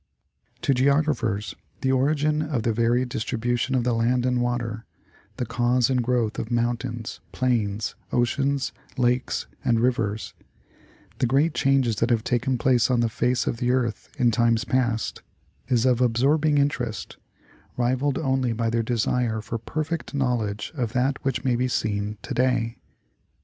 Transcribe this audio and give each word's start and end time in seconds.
To 0.63 0.73
Geographers 0.73 1.53
the 1.81 1.91
origin 1.91 2.41
of 2.41 2.63
the 2.63 2.73
varied 2.73 3.09
distribution 3.09 3.75
of 3.75 3.83
the 3.83 3.93
land 3.93 4.25
and 4.25 4.41
water, 4.41 4.83
the 5.37 5.45
cause 5.45 5.91
and 5.91 6.01
growth 6.01 6.39
of 6.39 6.49
mountains, 6.49 7.19
plains, 7.31 7.93
oceans, 8.11 8.71
lakes 8.97 9.45
and 9.63 9.79
rivers, 9.79 10.33
the 11.19 11.27
great 11.27 11.53
changes 11.53 11.97
that 11.97 12.09
have 12.09 12.23
taken 12.23 12.57
place 12.57 12.89
on 12.89 13.01
the 13.01 13.09
face 13.09 13.45
of 13.45 13.57
the 13.57 13.69
earth 13.69 14.09
in 14.17 14.31
times 14.31 14.63
past, 14.63 15.21
is 15.67 15.85
of 15.85 16.01
absorbing 16.01 16.57
interest, 16.57 17.17
rivaled 17.77 18.17
only 18.17 18.53
by 18.53 18.71
their 18.71 18.81
desire 18.81 19.39
for 19.39 19.59
perfect 19.59 20.15
knowledge 20.15 20.71
of 20.73 20.93
that 20.93 21.23
which 21.23 21.43
may 21.43 21.55
be 21.55 21.67
seen 21.67 22.17
to 22.23 22.33
day. 22.33 22.79